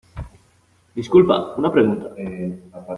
disculpa, 0.95 1.53
una 1.59 1.71
pregunta 1.71 2.15